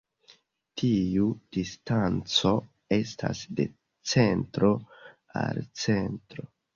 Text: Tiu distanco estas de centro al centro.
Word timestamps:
Tiu 0.81 1.25
distanco 1.57 2.53
estas 2.97 3.41
de 3.59 3.65
centro 4.13 4.71
al 5.43 5.61
centro. 5.83 6.47